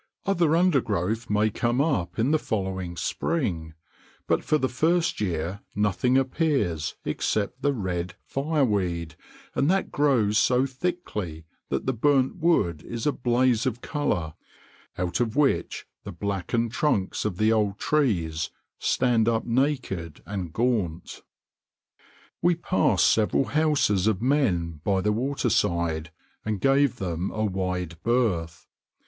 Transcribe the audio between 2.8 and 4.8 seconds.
spring, but for the